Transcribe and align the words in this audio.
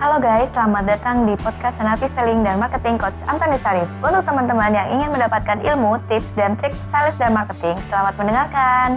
Halo 0.00 0.16
guys, 0.16 0.48
selamat 0.56 0.96
datang 0.96 1.28
di 1.28 1.36
podcast 1.36 1.76
Senapi 1.76 2.08
Selling 2.16 2.40
dan 2.40 2.56
Marketing 2.56 2.96
Coach 2.96 3.12
Antoni 3.28 3.60
Sarif. 3.60 3.84
Untuk 4.00 4.24
teman-teman 4.24 4.72
yang 4.72 4.88
ingin 4.96 5.12
mendapatkan 5.12 5.60
ilmu, 5.60 6.00
tips, 6.08 6.24
dan 6.40 6.56
trik 6.56 6.72
sales 6.88 7.12
dan 7.20 7.36
marketing, 7.36 7.76
selamat 7.92 8.16
mendengarkan. 8.16 8.96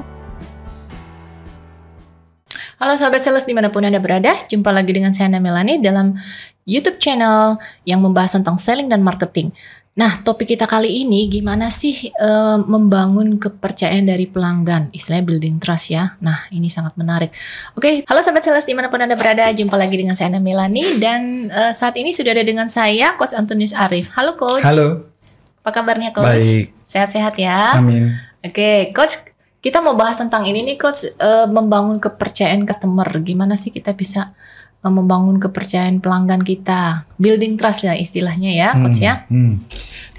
Halo 2.79 2.96
sahabat 2.96 3.20
sales 3.20 3.44
di 3.44 3.52
mana 3.52 3.68
pun 3.68 3.84
Anda 3.84 4.00
berada, 4.00 4.31
jumpa 4.47 4.71
lagi 4.71 4.96
dengan 4.96 5.12
saya 5.12 5.28
Melani 5.28 5.84
dalam 5.84 6.16
YouTube 6.63 7.04
channel 7.04 7.59
yang 7.83 7.99
membahas 7.99 8.39
tentang 8.39 8.55
selling 8.55 8.88
dan 8.88 9.04
marketing. 9.04 9.51
Nah, 9.94 10.25
topik 10.25 10.57
kita 10.57 10.66
kali 10.66 11.05
ini 11.05 11.30
gimana 11.30 11.70
sih 11.70 12.09
e, 12.09 12.30
membangun 12.66 13.38
kepercayaan 13.38 14.09
dari 14.09 14.26
pelanggan, 14.26 14.89
istilahnya 14.89 15.21
building 15.21 15.62
trust 15.62 15.94
ya. 15.94 16.18
Nah, 16.18 16.50
ini 16.50 16.66
sangat 16.66 16.98
menarik. 16.98 17.30
Oke, 17.77 18.02
halo 18.09 18.26
sahabat 18.26 18.41
sales 18.41 18.66
di 18.66 18.73
mana 18.73 18.90
pun 18.90 19.05
anda 19.05 19.14
berada, 19.14 19.45
jumpa 19.54 19.77
lagi 19.77 19.94
dengan 19.94 20.18
saya 20.18 20.34
Melani 20.34 20.98
dan 20.98 21.45
e, 21.45 21.62
saat 21.77 21.94
ini 21.94 22.09
sudah 22.09 22.34
ada 22.34 22.41
dengan 22.41 22.66
saya 22.73 23.14
Coach 23.14 23.38
Antonius 23.38 23.77
Arif. 23.77 24.09
Halo 24.17 24.34
Coach. 24.34 24.66
Halo. 24.66 25.14
Apa 25.62 25.70
kabarnya 25.70 26.09
Coach? 26.09 26.41
Baik. 26.41 26.73
Sehat-sehat 26.89 27.38
ya. 27.38 27.78
Amin. 27.78 28.17
Oke, 28.41 28.89
Coach. 28.98 29.30
Kita 29.64 29.80
mau 29.80 29.95
bahas 29.95 30.17
tentang 30.20 30.44
ini 30.50 30.66
nih 30.73 30.75
Coach, 30.81 31.05
e, 31.05 31.30
membangun 31.53 32.02
kepercayaan 32.02 32.66
customer. 32.66 33.05
Gimana 33.22 33.53
sih 33.53 33.70
kita 33.70 33.94
bisa 33.94 34.34
membangun 34.92 35.40
kepercayaan 35.40 36.04
pelanggan 36.04 36.44
kita, 36.44 37.08
building 37.16 37.55
trust 37.55 37.88
ya 37.88 37.96
istilahnya 37.96 38.52
ya, 38.52 38.70
coach 38.76 39.00
hmm, 39.00 39.08
ya. 39.08 39.14
Hmm. 39.32 39.64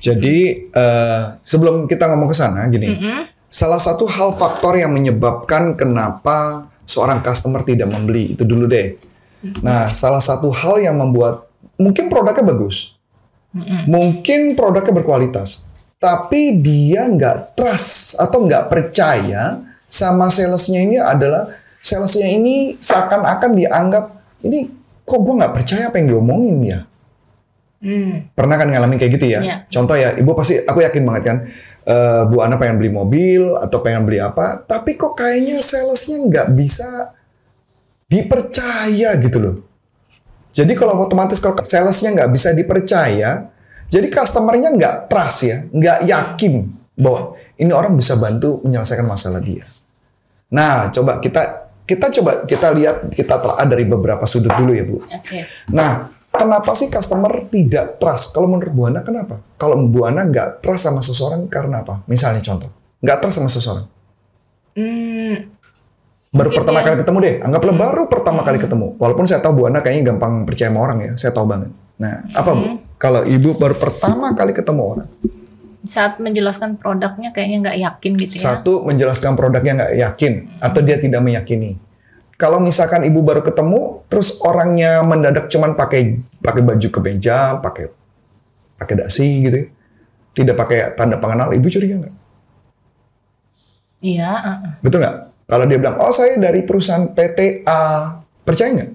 Jadi 0.01 0.69
uh, 0.73 1.37
sebelum 1.37 1.85
kita 1.85 2.09
ngomong 2.09 2.33
ke 2.33 2.37
sana, 2.37 2.65
gini, 2.73 2.89
mm 2.89 2.97
-hmm. 2.97 3.21
salah 3.53 3.77
satu 3.77 4.09
hal 4.09 4.33
faktor 4.33 4.81
yang 4.81 4.97
menyebabkan 4.97 5.77
kenapa 5.77 6.69
seorang 6.89 7.21
customer 7.21 7.61
tidak 7.61 7.93
membeli 7.93 8.33
itu 8.33 8.45
dulu 8.49 8.65
deh. 8.65 8.97
Mm 9.45 9.53
-hmm. 9.53 9.61
Nah, 9.61 9.93
salah 9.93 10.21
satu 10.21 10.49
hal 10.49 10.81
yang 10.81 10.97
membuat 10.97 11.45
mungkin 11.77 12.09
produknya 12.09 12.45
bagus, 12.49 12.97
mm 13.53 13.61
-hmm. 13.61 13.83
mungkin 13.89 14.41
produknya 14.56 14.93
berkualitas, 14.97 15.69
tapi 16.01 16.61
dia 16.61 17.05
nggak 17.05 17.56
trust 17.56 18.17
atau 18.17 18.45
nggak 18.45 18.73
percaya 18.73 19.61
sama 19.89 20.33
salesnya 20.33 20.84
ini 20.84 20.97
adalah 21.01 21.49
salesnya 21.84 22.33
ini 22.33 22.77
seakan-akan 22.81 23.53
dianggap 23.56 24.05
ini 24.45 24.69
kok 25.05 25.20
gue 25.20 25.34
nggak 25.41 25.55
percaya 25.56 25.89
apa 25.89 25.97
yang 26.00 26.17
diomongin 26.17 26.59
ya. 26.61 26.81
Hmm. 27.84 28.33
Pernah 28.33 28.56
kan 28.56 28.73
ngalamin 28.73 28.97
kayak 28.97 29.12
gitu 29.20 29.27
ya? 29.28 29.41
ya? 29.45 29.56
Contoh 29.69 29.92
ya, 29.92 30.17
ibu 30.17 30.33
pasti, 30.33 30.56
aku 30.56 30.81
yakin 30.81 31.05
banget 31.05 31.23
kan, 31.28 31.37
uh, 31.84 32.25
Bu 32.33 32.41
Ana 32.41 32.56
pengen 32.56 32.81
beli 32.81 32.89
mobil 32.89 33.45
atau 33.61 33.84
pengen 33.84 34.09
beli 34.09 34.25
apa, 34.25 34.65
tapi 34.65 34.97
kok 34.97 35.12
kayaknya 35.12 35.61
salesnya 35.61 36.25
nggak 36.25 36.48
bisa 36.56 37.12
dipercaya 38.09 39.20
gitu 39.20 39.37
loh. 39.37 39.56
Jadi 40.56 40.72
kalau 40.72 40.97
otomatis 40.97 41.37
kalau 41.37 41.61
salesnya 41.61 42.17
nggak 42.17 42.31
bisa 42.33 42.56
dipercaya, 42.56 43.53
jadi 43.92 44.06
customernya 44.09 44.72
nggak 44.72 44.95
trust 45.12 45.39
ya, 45.45 45.59
nggak 45.69 45.98
yakin 46.09 46.72
bahwa 46.97 47.37
ini 47.61 47.72
orang 47.75 47.92
bisa 48.00 48.17
bantu 48.17 48.65
menyelesaikan 48.65 49.05
masalah 49.05 49.45
dia. 49.45 49.67
Nah, 50.48 50.89
coba 50.89 51.20
kita 51.20 51.64
kita 51.85 52.09
coba 52.21 52.49
kita 52.49 52.73
lihat 52.73 53.13
kita 53.13 53.37
telah 53.41 53.61
dari 53.69 53.85
beberapa 53.85 54.25
sudut 54.25 54.53
dulu 54.57 54.73
ya 54.73 54.85
Bu. 54.89 55.05
Okay. 55.05 55.45
Nah, 55.73 56.09
kenapa 56.33 56.73
sih 56.73 56.89
customer 56.89 57.45
tidak 57.53 58.01
trust? 58.01 58.33
Kalau 58.33 58.49
menurut 58.49 58.73
Bu 58.73 58.89
Ana 58.89 59.05
kenapa? 59.05 59.45
Kalau 59.61 59.77
Bu 59.85 60.09
Ana 60.09 60.25
nggak 60.25 60.65
trust 60.65 60.89
sama 60.89 61.05
seseorang 61.05 61.47
karena 61.53 61.85
apa? 61.85 62.01
Misalnya 62.09 62.41
contoh, 62.41 62.73
nggak 63.05 63.17
trust 63.21 63.37
sama 63.37 63.51
seseorang. 63.53 63.87
Hmm, 64.75 65.55
baru 66.35 66.51
pertama 66.51 66.83
ya. 66.83 66.85
kali 66.91 66.97
ketemu 67.05 67.19
deh, 67.23 67.35
anggaplah 67.45 67.75
hmm. 67.77 67.85
baru 67.85 68.03
pertama 68.09 68.41
hmm. 68.43 68.49
kali 68.49 68.59
ketemu. 68.59 68.87
Walaupun 68.97 69.25
saya 69.29 69.41
tahu 69.45 69.53
Bu 69.61 69.62
Ana 69.69 69.85
kayaknya 69.85 70.17
gampang 70.17 70.49
percaya 70.49 70.73
sama 70.73 70.81
orang 70.81 70.99
ya, 71.05 71.12
saya 71.21 71.31
tahu 71.37 71.47
banget. 71.47 71.71
Nah, 72.01 72.15
apa 72.33 72.51
Bu? 72.57 72.65
Hmm. 72.65 72.77
Kalau 72.97 73.21
Ibu 73.21 73.61
baru 73.61 73.77
pertama 73.77 74.33
kali 74.33 74.57
ketemu 74.57 74.83
orang, 74.83 75.09
saat 75.85 76.17
menjelaskan 76.17 76.81
produknya 76.81 77.31
kayaknya 77.31 77.71
nggak 77.71 77.79
yakin 77.79 78.12
gitu 78.17 78.34
ya. 78.41 78.56
Satu 78.56 78.83
menjelaskan 78.89 79.37
produknya 79.37 79.72
nggak 79.77 79.93
yakin 80.00 80.33
hmm. 80.49 80.65
atau 80.65 80.81
dia 80.81 80.97
tidak 80.97 81.21
meyakini. 81.21 81.77
Kalau 82.34 82.59
misalkan 82.59 83.06
ibu 83.06 83.22
baru 83.22 83.47
ketemu, 83.47 84.03
terus 84.11 84.43
orangnya 84.43 85.05
mendadak 85.06 85.47
cuman 85.47 85.78
pakai 85.78 86.19
pakai 86.43 86.62
baju 86.67 86.89
kemeja, 86.91 87.62
pakai 87.62 87.94
pakai 88.75 88.94
dasi 88.99 89.47
gitu, 89.47 89.56
ya. 89.62 89.67
tidak 90.34 90.59
pakai 90.59 90.99
tanda 90.99 91.23
pengenal, 91.23 91.55
ibu 91.55 91.69
curiga 91.71 92.03
nggak? 92.03 92.15
Iya. 94.03 94.31
Uh. 94.50 94.73
Betul 94.83 94.99
nggak? 95.06 95.17
Kalau 95.47 95.65
dia 95.69 95.78
bilang, 95.78 95.97
oh 96.00 96.11
saya 96.11 96.34
dari 96.41 96.67
perusahaan 96.67 97.06
PTA, 97.15 97.83
percaya 98.43 98.71
nggak? 98.83 98.91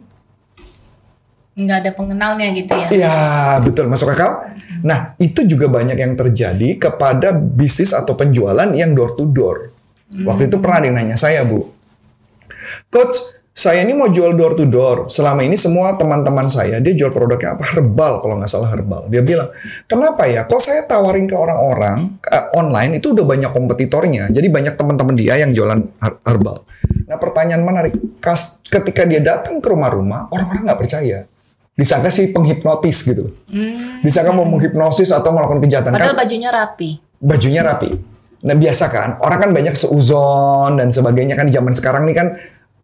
Nggak 1.63 1.77
ada 1.79 1.91
pengenalnya 1.95 2.47
gitu 2.51 2.73
ya? 2.75 2.87
Iya, 2.91 3.17
betul. 3.63 3.87
Masuk 3.87 4.11
akal? 4.11 4.58
Nah, 4.83 5.15
itu 5.19 5.45
juga 5.45 5.67
banyak 5.67 5.97
yang 5.99 6.13
terjadi 6.15 6.79
kepada 6.79 7.35
bisnis 7.35 7.91
atau 7.91 8.15
penjualan 8.15 8.69
yang 8.75 8.95
door 8.95 9.15
to 9.15 9.27
door. 9.29 9.71
Waktu 10.09 10.49
itu 10.49 10.57
pernah 10.57 10.81
ada 10.81 10.85
yang 10.89 10.97
nanya 10.97 11.17
saya, 11.19 11.45
Bu. 11.45 11.69
Coach, 12.89 13.39
saya 13.53 13.83
ini 13.83 13.93
mau 13.93 14.09
jual 14.09 14.33
door 14.39 14.57
to 14.57 14.65
door. 14.65 15.11
Selama 15.11 15.45
ini 15.45 15.53
semua 15.53 15.93
teman-teman 15.99 16.49
saya, 16.49 16.81
dia 16.81 16.97
jual 16.97 17.13
produknya 17.13 17.53
apa? 17.53 17.77
Herbal, 17.77 18.23
kalau 18.23 18.41
nggak 18.41 18.49
salah 18.49 18.73
herbal. 18.73 19.05
Dia 19.11 19.21
bilang, 19.21 19.53
kenapa 19.85 20.25
ya? 20.25 20.49
Kok 20.49 20.61
saya 20.63 20.87
tawarin 20.87 21.29
ke 21.29 21.35
orang-orang 21.37 22.17
uh, 22.25 22.45
online, 22.57 22.97
itu 22.97 23.13
udah 23.13 23.27
banyak 23.27 23.51
kompetitornya. 23.53 24.33
Jadi 24.33 24.47
banyak 24.49 24.73
teman-teman 24.73 25.13
dia 25.13 25.37
yang 25.37 25.53
jualan 25.53 25.77
herbal. 26.25 26.65
Nah, 27.05 27.17
pertanyaan 27.21 27.61
menarik. 27.61 27.93
Ketika 28.65 29.05
dia 29.05 29.21
datang 29.21 29.61
ke 29.61 29.67
rumah-rumah, 29.69 30.33
orang-orang 30.33 30.63
nggak 30.65 30.79
percaya 30.79 31.28
disangka 31.79 32.11
sih 32.11 32.35
penghipnotis 32.35 33.07
gitu. 33.07 33.31
Hmm. 33.47 34.03
Disangka 34.03 34.35
mau 34.35 34.43
menghipnosis 34.43 35.15
atau 35.15 35.31
melakukan 35.31 35.63
kejahatan. 35.63 35.95
Padahal 35.95 36.11
kan, 36.11 36.19
bajunya 36.19 36.49
rapi. 36.51 36.89
Bajunya 37.23 37.61
rapi. 37.63 37.89
Nah 38.39 38.55
biasa 38.55 38.85
kan, 38.91 39.09
orang 39.23 39.39
kan 39.47 39.51
banyak 39.55 39.75
seuzon 39.75 40.79
dan 40.79 40.91
sebagainya 40.91 41.35
kan 41.39 41.47
di 41.47 41.55
zaman 41.55 41.75
sekarang 41.75 42.07
nih 42.07 42.15
kan 42.15 42.27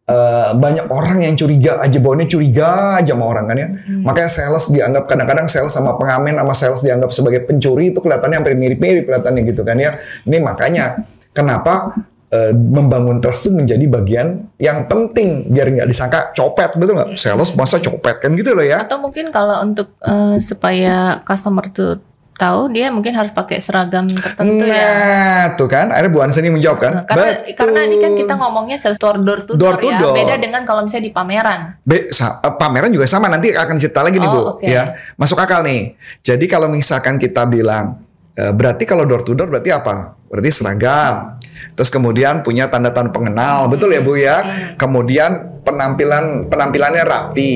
uh, 0.08 0.52
banyak 0.56 0.92
orang 0.92 1.24
yang 1.24 1.36
curiga 1.36 1.80
aja 1.80 1.96
baunya 2.00 2.28
curiga 2.28 3.00
aja 3.00 3.16
sama 3.16 3.26
orang 3.28 3.46
kan 3.52 3.58
ya. 3.60 3.68
Hmm. 3.68 4.04
Makanya 4.04 4.30
sales 4.32 4.66
dianggap 4.72 5.04
kadang-kadang 5.12 5.48
sales 5.52 5.72
sama 5.76 6.00
pengamen 6.00 6.36
sama 6.40 6.54
sales 6.56 6.82
dianggap 6.84 7.12
sebagai 7.12 7.44
pencuri 7.44 7.92
itu 7.92 8.00
kelihatannya 8.00 8.38
hampir 8.40 8.56
mirip-mirip 8.56 9.04
kelihatannya 9.08 9.42
gitu 9.44 9.62
kan 9.68 9.76
ya. 9.80 10.00
Ini 10.24 10.38
makanya 10.40 11.04
kenapa 11.36 11.96
uh, 12.36 12.52
membangun 12.52 13.24
trust 13.24 13.48
itu 13.48 13.56
menjadi 13.56 13.86
bagian 13.88 14.28
yang 14.60 14.92
penting 14.92 15.48
biar 15.48 15.72
nggak 15.72 15.88
disangka 15.88 16.36
copet 16.36 16.76
betul 16.76 17.00
nggak 17.00 17.16
sales 17.16 17.56
masa 17.56 17.80
copet 17.80 18.20
kan 18.20 18.36
gitu 18.36 18.52
loh 18.52 18.66
ya 18.68 18.84
atau 18.84 19.00
mungkin 19.00 19.32
kalau 19.32 19.64
untuk 19.64 19.96
uh, 20.04 20.36
supaya 20.44 21.24
customer 21.24 21.64
tuh 21.72 22.04
tahu 22.36 22.68
dia 22.68 22.92
mungkin 22.92 23.16
harus 23.16 23.32
pakai 23.32 23.64
seragam 23.64 24.04
tertentu 24.12 24.68
nah, 24.68 24.76
ya. 24.76 24.92
Nah, 24.92 25.46
tuh 25.56 25.72
kan. 25.72 25.88
Akhirnya 25.88 26.12
Bu 26.12 26.20
Ansa 26.20 26.44
ini 26.44 26.52
menjawab 26.52 26.84
kan. 26.84 26.92
Nah, 26.92 27.04
karena, 27.08 27.32
Betul. 27.32 27.56
karena 27.56 27.80
ini 27.88 27.96
kan 28.04 28.12
kita 28.12 28.34
ngomongnya 28.36 28.76
sales 28.76 29.00
store 29.00 29.24
door 29.24 29.48
to 29.48 29.56
door, 29.56 29.80
door, 29.80 29.82
to 29.82 29.88
ya. 29.88 30.00
Door. 30.04 30.16
Beda 30.20 30.36
dengan 30.36 30.62
kalau 30.68 30.84
misalnya 30.84 31.08
di 31.08 31.14
pameran. 31.16 31.60
Be, 31.88 32.12
sa, 32.12 32.44
uh, 32.44 32.60
pameran 32.60 32.92
juga 32.92 33.08
sama. 33.08 33.32
Nanti 33.32 33.56
akan 33.56 33.80
cerita 33.80 34.04
lagi 34.04 34.20
nih 34.20 34.28
Bu. 34.28 34.60
Okay. 34.60 34.76
Ya, 34.76 34.92
masuk 35.16 35.40
akal 35.40 35.64
nih. 35.64 35.96
Jadi 36.20 36.46
kalau 36.52 36.68
misalkan 36.68 37.16
kita 37.16 37.48
bilang 37.48 38.04
berarti 38.36 38.84
kalau 38.84 39.08
door 39.08 39.24
to 39.24 39.32
door 39.32 39.48
berarti 39.48 39.72
apa? 39.72 40.20
Berarti 40.28 40.52
seragam. 40.52 41.40
Terus 41.76 41.90
kemudian 41.92 42.42
punya 42.46 42.72
tanda-tanda 42.72 43.12
pengenal, 43.12 43.68
betul 43.68 43.92
ya 43.92 44.02
Bu 44.02 44.16
ya? 44.16 44.38
Kemudian 44.80 45.62
penampilan 45.66 46.48
penampilannya 46.48 47.04
rapi. 47.04 47.54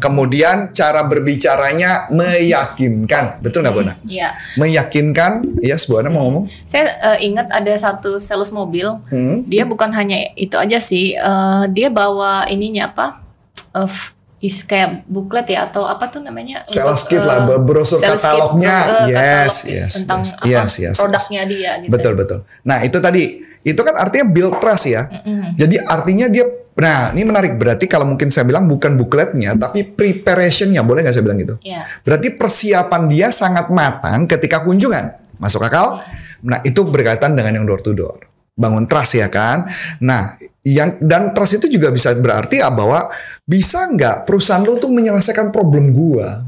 Kemudian 0.00 0.72
cara 0.72 1.04
berbicaranya 1.04 2.08
meyakinkan, 2.08 3.44
betul 3.44 3.60
nggak 3.60 3.74
Bu 3.76 3.84
Ana? 3.84 3.94
Iya. 4.08 4.32
Meyakinkan, 4.56 5.60
ya 5.60 5.76
yes, 5.76 5.84
Bu 5.84 6.00
Ana 6.00 6.08
mau 6.08 6.24
ngomong? 6.24 6.48
Saya 6.64 6.96
uh, 7.04 7.18
ingat 7.20 7.52
ada 7.52 7.68
satu 7.76 8.16
sales 8.16 8.48
mobil, 8.48 8.88
hmm? 9.12 9.44
dia 9.44 9.68
bukan 9.68 9.92
hanya 9.92 10.32
itu 10.40 10.56
aja 10.56 10.80
sih, 10.80 11.20
uh, 11.20 11.68
dia 11.68 11.92
bawa 11.92 12.48
ininya 12.48 12.88
apa? 12.88 13.20
Uh, 13.76 13.92
is 14.40 14.64
kayak 14.64 15.04
buklet 15.04 15.52
ya 15.52 15.68
atau 15.68 15.84
apa 15.84 16.08
tuh 16.08 16.24
namanya? 16.24 16.64
Sales 16.64 17.04
kit 17.04 17.20
lah 17.20 17.44
uh, 17.44 17.60
brosur 17.60 18.00
katalognya 18.00 18.72
kit, 18.72 18.88
uh, 18.88 19.06
yes 19.06 19.12
katalog 19.12 19.52
yes 19.68 19.92
tentang 20.00 20.20
yes, 20.24 20.32
apa 20.32 20.44
yes, 20.48 20.72
yes, 20.80 20.96
produknya 20.96 21.42
yes. 21.44 21.50
dia 21.52 21.70
gitu. 21.84 21.90
Betul 21.92 22.12
betul. 22.16 22.38
Nah 22.64 22.80
itu 22.80 22.98
tadi 23.04 23.22
itu 23.60 23.80
kan 23.84 23.94
artinya 24.00 24.26
build 24.32 24.56
trust 24.56 24.88
ya. 24.88 25.04
Mm-hmm. 25.04 25.60
jadi 25.60 25.76
artinya 25.84 26.26
dia 26.32 26.44
nah 26.80 27.12
ini 27.12 27.22
menarik. 27.28 27.60
Berarti 27.60 27.84
kalau 27.84 28.08
mungkin 28.08 28.32
saya 28.32 28.48
bilang 28.48 28.64
bukan 28.64 28.96
bukletnya 28.96 29.52
tapi 29.60 29.84
preparationnya. 29.84 30.80
Boleh 30.88 31.04
nggak 31.04 31.12
saya 31.12 31.24
bilang 31.24 31.40
gitu? 31.40 31.60
Yeah. 31.60 31.84
berarti 32.00 32.32
persiapan 32.32 33.12
dia 33.12 33.28
sangat 33.28 33.68
matang 33.68 34.24
ketika 34.24 34.64
kunjungan. 34.64 35.36
Masuk 35.36 35.60
akal? 35.60 36.00
Yeah. 36.00 36.16
nah 36.40 36.58
itu 36.64 36.80
berkaitan 36.88 37.36
dengan 37.36 37.60
yang 37.60 37.68
door 37.68 37.84
to 37.84 37.92
door 37.92 38.29
bangun 38.60 38.84
trust 38.84 39.16
ya 39.16 39.32
kan. 39.32 39.64
Nah, 40.04 40.36
yang 40.60 41.00
dan 41.00 41.32
trust 41.32 41.64
itu 41.64 41.80
juga 41.80 41.88
bisa 41.88 42.12
berarti 42.12 42.60
ya 42.60 42.68
bahwa 42.68 43.08
bisa 43.48 43.88
nggak 43.88 44.28
perusahaan 44.28 44.60
lo 44.60 44.76
tuh 44.76 44.92
menyelesaikan 44.92 45.48
problem 45.48 45.96
gua. 45.96 46.44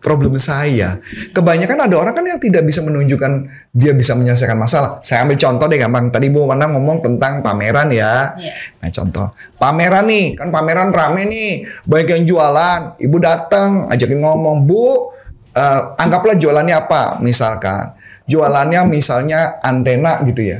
problem 0.00 0.34
saya. 0.40 0.96
Kebanyakan 1.30 1.86
ada 1.86 1.96
orang 2.00 2.16
kan 2.16 2.24
yang 2.24 2.40
tidak 2.40 2.64
bisa 2.64 2.80
menunjukkan 2.80 3.32
dia 3.70 3.92
bisa 3.92 4.16
menyelesaikan 4.16 4.56
masalah. 4.56 4.98
Saya 5.04 5.28
ambil 5.28 5.36
contoh 5.36 5.68
deh 5.68 5.76
gampang. 5.76 6.08
Tadi 6.08 6.32
Bu 6.32 6.48
Wanda 6.48 6.66
ngomong 6.72 7.04
tentang 7.04 7.44
pameran 7.44 7.92
ya. 7.92 8.32
Iya. 8.34 8.54
Nah 8.80 8.88
contoh, 8.88 9.26
pameran 9.60 10.08
nih, 10.08 10.40
kan 10.40 10.48
pameran 10.48 10.90
rame 10.90 11.28
nih, 11.28 11.68
banyak 11.84 12.08
yang 12.16 12.24
jualan. 12.24 12.80
Ibu 12.96 13.16
datang, 13.20 13.92
ajakin 13.92 14.24
ngomong, 14.24 14.64
Bu, 14.64 15.12
eh, 15.52 15.80
anggaplah 16.00 16.34
jualannya 16.40 16.74
apa? 16.74 17.20
Misalkan, 17.20 17.92
jualannya 18.24 18.88
misalnya 18.88 19.60
antena 19.60 20.24
gitu 20.24 20.56
ya. 20.56 20.58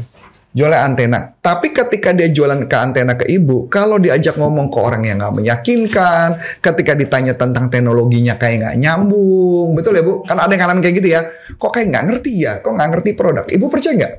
Jualan 0.51 0.83
antena. 0.83 1.31
Tapi 1.39 1.71
ketika 1.71 2.11
dia 2.11 2.27
jualan 2.27 2.67
ke 2.67 2.75
antena 2.75 3.15
ke 3.15 3.23
ibu, 3.31 3.71
kalau 3.71 4.03
diajak 4.03 4.35
ngomong 4.35 4.67
ke 4.67 4.79
orang 4.83 5.07
yang 5.07 5.23
nggak 5.23 5.39
meyakinkan, 5.39 6.35
ketika 6.59 6.99
ditanya 6.99 7.39
tentang 7.39 7.71
teknologinya 7.71 8.35
kayak 8.35 8.67
nggak 8.67 8.77
nyambung, 8.83 9.79
betul 9.79 9.95
ya 9.95 10.03
bu? 10.03 10.27
Kan 10.27 10.43
ada 10.43 10.51
yang 10.51 10.67
ngalamin 10.67 10.83
kayak 10.83 10.97
gitu 10.99 11.09
ya. 11.15 11.23
Kok 11.55 11.71
kayak 11.71 11.95
nggak 11.95 12.05
ngerti 12.11 12.33
ya? 12.35 12.53
Kok 12.67 12.73
nggak 12.75 12.89
ngerti 12.91 13.11
produk? 13.15 13.47
Ibu 13.47 13.67
percaya 13.71 13.95
nggak? 13.95 14.15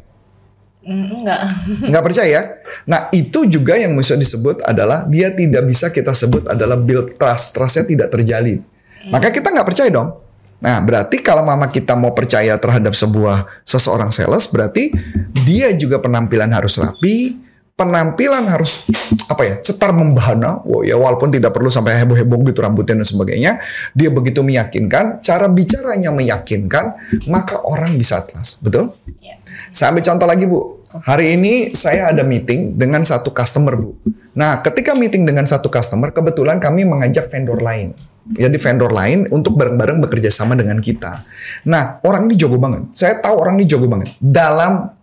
Mm, 0.82 1.06
enggak. 1.20 1.40
nggak 1.92 2.04
percaya. 2.08 2.40
Nah 2.88 3.02
itu 3.12 3.40
juga 3.52 3.76
yang 3.76 3.92
bisa 4.00 4.16
disebut 4.16 4.64
adalah 4.64 5.04
dia 5.12 5.36
tidak 5.36 5.68
bisa 5.68 5.92
kita 5.92 6.16
sebut 6.16 6.48
adalah 6.48 6.80
build 6.80 7.20
trust, 7.20 7.60
trustnya 7.60 7.84
tidak 7.84 8.08
terjalin. 8.08 8.64
Maka 9.12 9.36
kita 9.36 9.52
nggak 9.52 9.68
percaya 9.68 9.92
dong. 9.92 10.21
Nah 10.62 10.78
berarti 10.86 11.20
kalau 11.26 11.42
mama 11.42 11.74
kita 11.74 11.98
mau 11.98 12.14
percaya 12.14 12.54
terhadap 12.62 12.94
sebuah 12.94 13.50
seseorang 13.66 14.14
sales, 14.14 14.46
berarti 14.54 14.94
dia 15.42 15.74
juga 15.74 15.98
penampilan 15.98 16.54
harus 16.54 16.78
rapi, 16.78 17.42
penampilan 17.74 18.46
harus 18.46 18.86
apa 19.26 19.42
ya 19.42 19.56
cetar 19.58 19.90
membahana, 19.90 20.62
wow, 20.62 20.86
ya 20.86 20.94
walaupun 21.02 21.34
tidak 21.34 21.50
perlu 21.50 21.74
sampai 21.74 21.98
heboh-heboh 22.06 22.46
gitu 22.46 22.62
rambutnya 22.62 23.02
dan 23.02 23.08
sebagainya, 23.10 23.52
dia 23.98 24.14
begitu 24.14 24.46
meyakinkan, 24.46 25.18
cara 25.26 25.50
bicaranya 25.50 26.14
meyakinkan, 26.14 26.94
maka 27.26 27.58
orang 27.66 27.98
bisa 27.98 28.22
trust, 28.22 28.62
betul? 28.62 28.94
Ya. 29.18 29.42
Saya 29.74 29.98
ambil 29.98 30.06
contoh 30.06 30.28
lagi 30.30 30.46
Bu. 30.46 30.60
Hari 30.92 31.40
ini 31.40 31.54
saya 31.74 32.14
ada 32.14 32.22
meeting 32.22 32.78
dengan 32.78 33.02
satu 33.02 33.34
customer 33.34 33.74
Bu. 33.82 33.98
Nah 34.38 34.62
ketika 34.62 34.94
meeting 34.94 35.26
dengan 35.26 35.50
satu 35.50 35.74
customer, 35.74 36.14
kebetulan 36.14 36.62
kami 36.62 36.86
mengajak 36.86 37.34
vendor 37.34 37.66
lain. 37.66 37.98
Jadi 38.22 38.54
vendor 38.62 38.94
lain 38.94 39.26
untuk 39.34 39.58
bareng-bareng 39.58 39.98
bekerja 40.06 40.30
sama 40.30 40.54
dengan 40.54 40.78
kita. 40.78 41.26
Nah 41.66 41.98
orang 42.06 42.30
ini 42.30 42.38
jago 42.38 42.62
banget. 42.62 42.94
Saya 42.94 43.18
tahu 43.18 43.34
orang 43.34 43.58
ini 43.58 43.66
jago 43.66 43.90
banget. 43.90 44.14
Dalam 44.22 44.94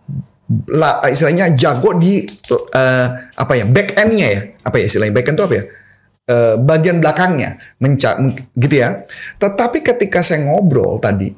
la, 0.71 1.03
istilahnya 1.03 1.51
jago 1.51 1.99
di 1.99 2.23
eh, 2.55 3.07
apa 3.35 3.53
ya 3.59 3.67
back 3.67 3.99
endnya 3.99 4.27
ya. 4.31 4.41
Apa 4.63 4.79
ya 4.79 4.85
istilahnya 4.87 5.11
back 5.11 5.27
end 5.29 5.35
itu 5.35 5.43
apa 5.43 5.55
ya? 5.59 5.63
Eh, 6.31 6.55
bagian 6.63 6.97
belakangnya. 7.03 7.59
Menca 7.83 8.15
men- 8.23 8.39
gitu 8.55 8.75
ya. 8.79 9.03
Tetapi 9.35 9.83
ketika 9.83 10.23
saya 10.23 10.47
ngobrol 10.47 10.95
tadi 11.03 11.35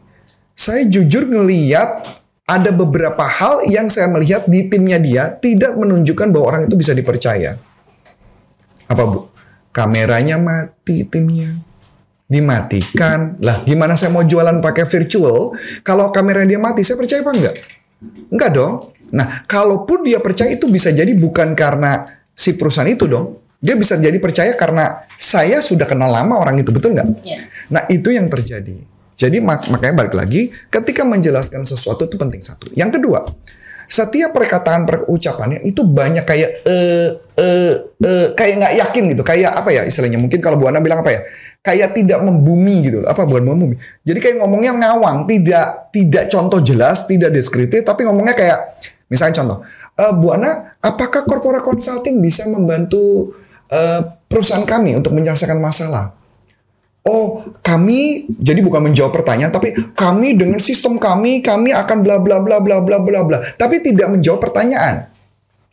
saya 0.54 0.86
jujur 0.86 1.26
ngeliat 1.26 2.06
ada 2.46 2.70
beberapa 2.70 3.26
hal 3.26 3.66
yang 3.66 3.90
saya 3.90 4.06
melihat 4.14 4.46
di 4.46 4.70
timnya 4.70 5.02
dia 5.02 5.34
tidak 5.34 5.74
menunjukkan 5.82 6.30
bahwa 6.30 6.46
orang 6.46 6.62
itu 6.70 6.78
bisa 6.78 6.94
dipercaya. 6.94 7.58
Apa 8.86 9.02
bu? 9.10 9.34
Kameranya 9.74 10.38
mati 10.38 11.08
timnya 11.08 11.71
dimatikan. 12.32 13.36
Lah 13.44 13.68
gimana 13.68 14.00
saya 14.00 14.10
mau 14.10 14.24
jualan 14.24 14.64
pakai 14.64 14.88
virtual? 14.88 15.52
Kalau 15.84 16.10
kamera 16.10 16.48
dia 16.48 16.58
mati 16.58 16.82
saya 16.82 16.96
percaya 16.96 17.20
apa 17.20 17.32
enggak? 17.36 17.56
Enggak 18.32 18.50
dong. 18.56 18.74
Nah 19.12 19.44
kalaupun 19.44 20.08
dia 20.08 20.24
percaya 20.24 20.56
itu 20.56 20.72
bisa 20.72 20.96
jadi 20.96 21.12
bukan 21.12 21.52
karena 21.52 22.08
si 22.32 22.56
perusahaan 22.56 22.88
itu 22.88 23.04
dong. 23.06 23.44
Dia 23.60 23.76
bisa 23.78 23.94
jadi 23.94 24.16
percaya 24.18 24.56
karena 24.58 25.06
saya 25.20 25.62
sudah 25.62 25.86
kenal 25.86 26.10
lama 26.10 26.34
orang 26.40 26.58
itu 26.58 26.74
betul 26.74 26.98
nggak 26.98 27.22
Iya. 27.22 27.38
nah 27.70 27.86
itu 27.86 28.10
yang 28.10 28.26
terjadi. 28.26 28.74
Jadi 29.14 29.38
mak- 29.38 29.70
makanya 29.70 30.02
balik 30.02 30.18
lagi 30.18 30.50
ketika 30.74 31.06
menjelaskan 31.06 31.62
sesuatu 31.62 32.10
itu 32.10 32.18
penting 32.18 32.42
satu. 32.42 32.66
Yang 32.74 32.98
kedua 32.98 33.22
setiap 33.92 34.32
perkataan 34.32 34.88
perucapannya 34.88 35.68
itu 35.68 35.84
banyak 35.84 36.24
kayak 36.24 36.64
eh 36.64 37.12
eh 37.36 37.74
eh 38.00 38.28
kayak 38.32 38.56
nggak 38.64 38.74
yakin 38.80 39.04
gitu. 39.12 39.24
Kayak 39.28 39.52
apa 39.60 39.70
ya 39.76 39.84
istilahnya? 39.84 40.16
Mungkin 40.16 40.40
kalau 40.40 40.56
Bu 40.56 40.72
Ana 40.72 40.80
bilang 40.80 41.04
apa 41.04 41.12
ya? 41.12 41.22
Kayak 41.60 42.00
tidak 42.00 42.24
membumi 42.24 42.88
gitu 42.88 43.04
apa 43.04 43.28
bukan 43.28 43.52
membumi? 43.52 43.76
Jadi 44.08 44.24
kayak 44.24 44.40
ngomongnya 44.40 44.72
ngawang. 44.80 45.28
Tidak 45.28 45.92
tidak 45.92 46.24
contoh 46.32 46.64
jelas 46.64 47.04
tidak 47.04 47.36
deskriptif 47.36 47.84
tapi 47.84 48.08
ngomongnya 48.08 48.32
kayak 48.32 48.80
misalnya 49.12 49.44
contoh 49.44 49.60
eh 50.00 50.14
Bu 50.16 50.28
Ana 50.32 50.80
apakah 50.80 51.28
corporate 51.28 51.68
consulting 51.68 52.24
bisa 52.24 52.48
membantu 52.48 53.36
eh, 53.68 54.00
perusahaan 54.32 54.64
kami 54.64 54.96
untuk 54.96 55.12
menyelesaikan 55.12 55.60
masalah 55.60 56.16
Oh, 57.02 57.42
kami 57.66 58.30
jadi 58.30 58.62
bukan 58.62 58.86
menjawab 58.86 59.10
pertanyaan, 59.10 59.50
tapi 59.50 59.74
kami 59.98 60.38
dengan 60.38 60.62
sistem 60.62 61.02
kami, 61.02 61.42
kami 61.42 61.74
akan 61.74 62.06
bla 62.06 62.22
bla 62.22 62.38
bla 62.38 62.62
bla 62.62 62.78
bla 62.78 63.02
bla 63.02 63.26
bla, 63.26 63.42
tapi 63.58 63.82
tidak 63.82 64.14
menjawab 64.14 64.38
pertanyaan. 64.38 65.10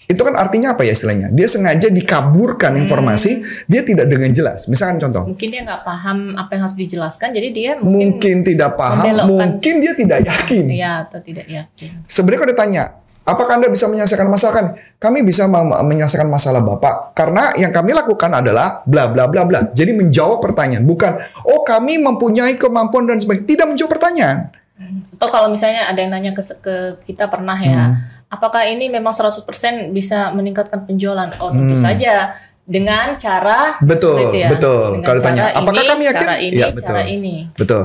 Itu 0.09 0.25
kan 0.25 0.41
artinya 0.41 0.73
apa 0.73 0.89
ya 0.89 0.97
istilahnya? 0.97 1.29
Dia 1.37 1.45
sengaja 1.45 1.93
dikaburkan 1.93 2.81
informasi, 2.81 3.45
dia 3.69 3.85
tidak 3.85 4.09
dengan 4.09 4.33
jelas. 4.33 4.65
Misalkan 4.65 5.05
contoh, 5.05 5.29
Mungkin 5.29 5.49
dia 5.53 5.61
nggak 5.69 5.85
paham 5.85 6.33
apa 6.33 6.57
yang 6.57 6.63
harus 6.65 6.79
dijelaskan, 6.81 7.29
jadi 7.37 7.49
dia 7.53 7.73
mungkin, 7.77 8.17
mungkin 8.17 8.37
tidak 8.41 8.81
paham, 8.81 9.29
mungkin 9.29 9.85
dia 9.85 9.93
tidak 9.93 10.25
yakin. 10.25 10.65
ya 10.73 11.05
atau 11.05 11.21
tidak 11.21 11.45
yakin. 11.45 12.09
Sebenarnya 12.09 12.41
kalau 12.41 12.53
ditanya, 12.57 12.85
apakah 13.29 13.61
Anda 13.61 13.69
bisa 13.69 13.85
menyelesaikan 13.93 14.25
masalah 14.25 14.53
kami? 14.57 14.71
Kami 14.97 15.19
bisa 15.21 15.45
menyelesaikan 15.85 16.27
masalah 16.27 16.65
Bapak. 16.65 17.13
Karena 17.13 17.53
yang 17.61 17.71
kami 17.71 17.93
lakukan 17.93 18.33
adalah 18.33 18.81
bla 18.89 19.13
bla 19.13 19.29
bla 19.29 19.45
bla. 19.45 19.69
Jadi 19.77 19.93
menjawab 19.93 20.41
pertanyaan. 20.41 20.89
Bukan, 20.89 21.21
oh 21.45 21.61
kami 21.63 22.01
mempunyai 22.01 22.57
kemampuan 22.57 23.05
dan 23.05 23.21
sebagainya. 23.21 23.45
Tidak 23.45 23.67
menjawab 23.69 23.93
pertanyaan. 23.93 24.39
Atau 25.19 25.29
kalau 25.29 25.53
misalnya 25.53 25.91
ada 25.91 25.99
yang 26.01 26.15
nanya 26.15 26.33
ke, 26.33 26.41
ke 26.63 26.77
kita 27.05 27.29
pernah 27.29 27.59
ya, 27.59 27.99
apakah 28.31 28.65
ini 28.65 28.89
memang 28.89 29.11
100% 29.13 29.45
bisa 29.91 30.33
meningkatkan 30.33 30.87
penjualan? 30.89 31.29
Oh 31.43 31.51
tentu 31.51 31.75
saja 31.77 32.33
dengan 32.69 33.17
cara 33.17 33.73
Hmm. 33.81 33.89
Betul, 33.89 34.29
ya. 34.37 34.49
betul. 34.53 35.01
Dengan 35.01 35.07
Kalau 35.09 35.19
ditanya, 35.19 35.45
apakah 35.57 35.83
ini, 35.83 35.91
kami 35.91 36.03
yakin? 36.05 36.21
Cara 36.21 36.37
ini, 36.37 36.57
Iya, 36.61 36.67
betul. 36.71 36.89
cara 36.93 37.03
ini. 37.09 37.35
Betul. 37.57 37.85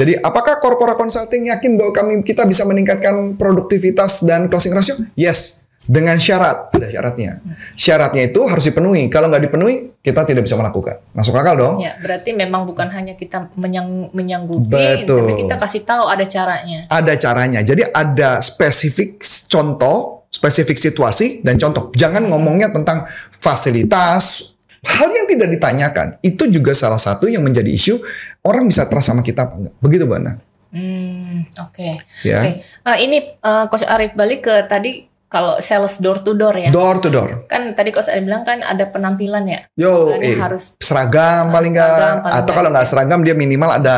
Jadi 0.00 0.16
apakah 0.16 0.56
corporate 0.64 0.96
consulting 0.96 1.52
yakin 1.52 1.76
bahwa 1.76 1.92
kami 1.92 2.24
kita 2.24 2.48
bisa 2.48 2.64
meningkatkan 2.64 3.36
produktivitas 3.36 4.24
dan 4.24 4.48
closing 4.48 4.72
ratio? 4.72 4.96
Yes. 5.12 5.60
Dengan 5.90 6.16
syarat, 6.16 6.70
ada 6.70 6.86
syaratnya. 6.86 7.42
Syaratnya 7.74 8.30
itu 8.30 8.40
harus 8.46 8.62
dipenuhi. 8.62 9.10
Kalau 9.10 9.26
nggak 9.26 9.50
dipenuhi, 9.50 9.90
kita 9.98 10.22
tidak 10.22 10.46
bisa 10.46 10.54
melakukan. 10.54 11.02
Masuk 11.12 11.34
akal 11.34 11.58
dong? 11.58 11.82
Ya, 11.82 11.98
berarti 11.98 12.30
memang 12.30 12.62
bukan 12.62 12.86
hanya 12.94 13.18
kita 13.18 13.50
menyang, 13.58 14.08
menyanggupi, 14.14 15.02
Betul. 15.02 15.26
tapi 15.26 15.32
kita 15.44 15.56
kasih 15.58 15.82
tahu 15.82 16.06
ada 16.06 16.24
caranya. 16.24 16.86
ada 16.86 17.12
caranya. 17.18 17.60
Jadi 17.66 17.90
ada 17.90 18.38
spesifik 18.38 19.18
contoh, 19.50 20.30
spesifik 20.30 20.78
situasi 20.78 21.42
dan 21.42 21.58
contoh. 21.58 21.90
Jangan 21.92 22.22
ngomongnya 22.28 22.70
tentang 22.70 23.04
fasilitas, 23.34 24.54
hal 24.84 25.08
yang 25.12 25.26
tidak 25.28 25.48
ditanyakan. 25.52 26.06
Itu 26.24 26.48
juga 26.48 26.72
salah 26.72 27.00
satu 27.00 27.28
yang 27.28 27.44
menjadi 27.44 27.68
isu 27.68 28.00
orang 28.44 28.68
bisa 28.68 28.88
trust 28.88 29.12
sama 29.12 29.20
kita 29.20 29.48
apa 29.48 29.54
enggak. 29.60 29.74
Begitu 29.80 30.04
Bu 30.08 30.16
Ana. 30.16 30.40
Hmm, 30.70 31.50
oke. 31.60 31.88
Ya. 32.22 32.40
Oke. 32.46 32.62
Eh, 32.64 32.96
ini 33.04 33.18
eh, 33.36 33.64
Coach 33.68 33.84
Arif 33.84 34.14
balik 34.14 34.46
ke 34.46 34.54
tadi 34.70 35.10
kalau 35.30 35.62
sales 35.62 35.98
door 36.02 36.22
to 36.22 36.34
door 36.34 36.54
ya. 36.56 36.70
Door 36.70 36.96
to 37.02 37.08
door. 37.10 37.30
Kan 37.50 37.74
tadi 37.74 37.90
Coach 37.92 38.08
Arif 38.08 38.24
bilang 38.24 38.46
kan 38.46 38.62
ada 38.62 38.88
penampilan 38.88 39.44
ya. 39.50 39.60
Yo, 39.74 40.16
eh, 40.16 40.38
harus 40.38 40.78
seragam 40.80 41.50
paling 41.50 41.74
enggak 41.74 42.22
atau 42.24 42.52
kalau 42.54 42.70
nggak 42.72 42.86
seragam 42.86 43.20
dia 43.26 43.34
minimal 43.34 43.70
ada 43.70 43.94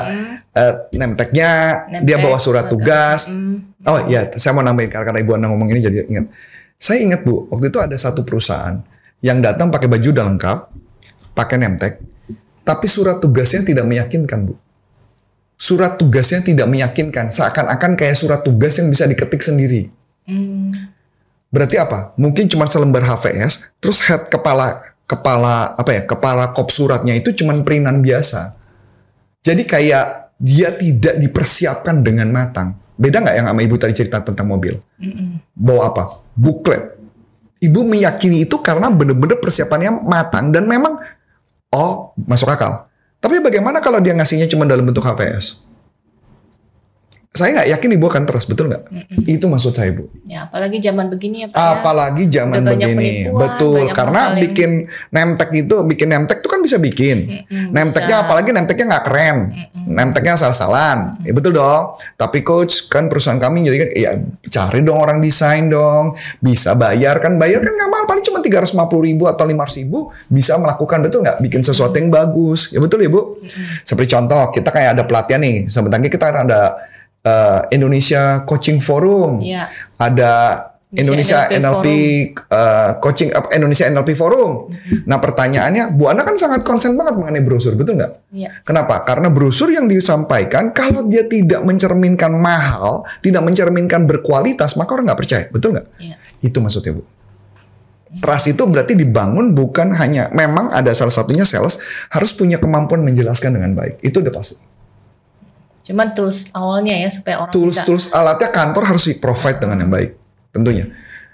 name 0.93 1.17
tag-nya, 1.17 1.85
name 1.89 2.05
dia 2.05 2.17
tag, 2.21 2.25
bawa 2.25 2.39
surat 2.41 2.67
tugas. 2.69 3.29
Hmm. 3.29 3.73
Oh 3.87 4.05
iya, 4.09 4.29
saya 4.35 4.53
mau 4.57 4.65
nambahin 4.65 4.89
karena 4.93 5.05
karena 5.09 5.21
Ibu 5.25 5.33
Ana 5.37 5.47
ngomong 5.53 5.69
ini 5.73 5.81
jadi 5.81 5.97
ingat. 6.09 6.27
Saya 6.83 6.99
ingat 6.99 7.23
Bu, 7.23 7.47
waktu 7.47 7.71
itu 7.71 7.79
ada 7.79 7.95
satu 7.95 8.27
perusahaan 8.27 8.83
yang 9.23 9.39
datang 9.39 9.71
pakai 9.71 9.87
baju 9.87 10.09
udah 10.11 10.25
lengkap, 10.35 10.59
pakai 11.33 11.57
tag, 11.79 12.03
tapi 12.67 12.87
surat 12.91 13.23
tugasnya 13.23 13.63
tidak 13.63 13.87
meyakinkan 13.87 14.51
Bu. 14.51 14.55
Surat 15.55 15.95
tugasnya 15.95 16.43
tidak 16.43 16.67
meyakinkan, 16.67 17.31
seakan-akan 17.31 17.95
kayak 17.95 18.19
surat 18.19 18.43
tugas 18.43 18.83
yang 18.83 18.91
bisa 18.91 19.07
diketik 19.07 19.39
sendiri. 19.39 19.95
Hmm. 20.27 20.75
Berarti 21.55 21.79
apa? 21.79 22.19
Mungkin 22.19 22.51
cuma 22.51 22.67
selembar 22.67 23.07
HVS, 23.07 23.79
terus 23.79 24.03
head 24.11 24.27
kepala 24.27 24.75
kepala 25.07 25.79
apa 25.79 25.91
ya? 25.95 26.03
Kepala 26.03 26.51
kop 26.51 26.75
suratnya 26.75 27.15
itu 27.15 27.31
cuma 27.37 27.55
perintan 27.63 28.03
biasa. 28.03 28.59
Jadi 29.43 29.63
kayak 29.63 30.35
dia 30.43 30.75
tidak 30.75 31.15
dipersiapkan 31.23 32.03
dengan 32.03 32.27
matang. 32.35 32.75
Beda 32.99 33.23
nggak 33.23 33.37
yang 33.39 33.47
sama 33.47 33.61
ibu 33.63 33.79
tadi 33.79 33.95
cerita 33.95 34.19
tentang 34.23 34.51
mobil? 34.51 34.79
Bawa 35.55 35.95
apa? 35.95 36.05
Buklet. 36.35 37.02
Ibu 37.63 37.87
meyakini 37.87 38.43
itu 38.43 38.59
karena 38.59 38.91
bener-bener 38.91 39.39
persiapannya 39.39 40.03
matang 40.03 40.51
dan 40.51 40.67
memang 40.67 40.99
oh 41.71 42.11
masuk 42.27 42.51
akal. 42.51 42.91
Tapi 43.23 43.39
bagaimana 43.39 43.79
kalau 43.79 44.03
dia 44.03 44.19
ngasihnya 44.19 44.51
cuma 44.51 44.67
dalam 44.67 44.83
bentuk 44.83 45.07
HVS? 45.07 45.63
Saya 47.33 47.49
nggak 47.57 47.69
yakin 47.73 47.91
ibu 47.97 48.05
akan 48.13 48.29
trust 48.29 48.45
betul 48.45 48.69
nggak? 48.69 48.93
Itu 49.25 49.49
maksud 49.49 49.73
saya 49.73 49.89
bu. 49.97 50.05
Ya, 50.29 50.45
apalagi 50.45 50.85
zaman 50.85 51.09
begini 51.09 51.45
ya 51.45 51.49
Pak. 51.49 51.57
ya. 51.57 51.65
Apalagi 51.81 52.29
zaman 52.29 52.61
begini, 52.61 53.33
penipuan, 53.33 53.41
betul. 53.41 53.81
Karena 53.89 54.21
hal 54.21 54.37
yang- 54.37 54.43
bikin 54.45 54.71
nemtek 55.09 55.51
itu, 55.57 55.77
bikin 55.89 56.09
nemtek 56.13 56.45
itu 56.45 56.49
kan 56.53 56.61
bisa 56.61 56.77
bikin. 56.77 57.17
Mm-mm, 57.49 57.73
Nemteknya 57.73 58.21
bisa. 58.21 58.25
apalagi 58.29 58.53
nemteknya 58.53 58.85
nggak 58.85 59.05
keren, 59.09 59.37
nemteknya 59.89 60.37
asal-asalan. 60.37 61.25
Ya, 61.25 61.33
betul 61.33 61.57
dong. 61.57 61.97
Tapi 62.21 62.45
coach 62.45 62.93
kan 62.93 63.09
perusahaan 63.09 63.41
kami 63.41 63.65
jadi 63.65 63.77
kan, 63.81 63.89
ya 63.97 64.11
cari 64.53 64.85
dong 64.85 65.01
orang 65.01 65.25
desain 65.25 65.73
dong, 65.73 66.13
bisa 66.37 66.77
bayar 66.77 67.17
kan 67.17 67.41
bayar 67.41 67.65
kan 67.65 67.73
nggak 67.73 67.89
mahal 67.89 68.05
paling 68.13 68.29
cuma 68.29 68.45
tiga 68.45 68.61
ratus 68.61 68.77
ribu 68.77 69.25
atau 69.25 69.49
lima 69.49 69.65
ribu 69.65 70.13
bisa 70.29 70.61
melakukan 70.61 71.01
betul 71.01 71.25
nggak 71.25 71.41
bikin 71.41 71.65
sesuatu 71.65 71.97
yang 71.97 72.13
bagus. 72.13 72.77
Ya 72.77 72.79
betul 72.85 73.01
ya 73.01 73.09
bu. 73.09 73.41
Seperti 73.89 74.13
contoh 74.13 74.53
kita 74.53 74.69
kayak 74.69 75.01
ada 75.01 75.09
pelatihan 75.09 75.41
nih, 75.41 75.65
sebentar 75.73 75.97
kita 75.97 76.29
ada 76.29 76.92
eh, 77.23 77.61
Indonesia 77.75 78.43
Coaching 78.45 78.79
Forum 78.83 79.41
Iya. 79.43 79.71
ada 79.99 80.33
Indonesia 80.93 81.49
Indonesia 81.49 81.81
NLP, 81.81 81.87
eh, 82.53 82.91
coaching 83.01 83.33
apa, 83.33 83.49
Indonesia 83.57 83.89
NLP 83.89 84.13
Forum. 84.13 84.69
Nah 85.09 85.17
pertanyaannya, 85.25 85.97
Bu 85.97 86.13
Ana 86.13 86.21
kan 86.21 86.37
sangat 86.37 86.69
konsen 86.69 87.01
banget 87.01 87.17
mengenai 87.17 87.41
brosur, 87.41 87.73
betul 87.81 87.97
nggak? 87.97 88.29
Iya. 88.29 88.53
Kenapa? 88.61 89.01
Karena 89.09 89.33
brosur 89.33 89.73
yang 89.73 89.89
disampaikan 89.89 90.77
kalau 90.77 91.09
dia 91.09 91.25
tidak 91.25 91.65
mencerminkan 91.65 92.37
mahal, 92.37 93.09
tidak 93.25 93.41
mencerminkan 93.41 94.05
berkualitas, 94.05 94.77
maka 94.77 94.93
orang 94.93 95.09
nggak 95.09 95.21
percaya, 95.25 95.45
betul 95.49 95.73
nggak? 95.73 95.87
Iya. 95.97 96.21
Itu 96.45 96.61
maksudnya 96.61 96.93
Bu. 96.93 97.03
Trust 98.21 98.53
itu 98.53 98.63
berarti 98.69 98.93
dibangun 98.93 99.57
bukan 99.57 99.97
hanya 99.97 100.29
memang 100.37 100.69
ada 100.69 100.93
salah 100.93 101.09
satunya 101.09 101.49
sales 101.49 101.81
harus 102.13 102.37
punya 102.37 102.61
kemampuan 102.61 103.01
menjelaskan 103.01 103.57
dengan 103.57 103.73
baik. 103.73 104.05
Itu 104.05 104.21
udah 104.21 104.29
pasti. 104.29 104.61
Cuman 105.83 106.15
tools 106.15 106.55
awalnya 106.55 106.95
ya 106.95 107.11
supaya 107.11 107.43
orang 107.43 107.51
bisa 107.51 107.59
tools-tools 107.59 108.15
alatnya 108.15 108.51
kantor 108.55 108.83
harus 108.95 109.05
di 109.11 109.15
provide 109.19 109.59
dengan 109.59 109.83
yang 109.83 109.91
baik 109.91 110.11
tentunya. 110.55 110.87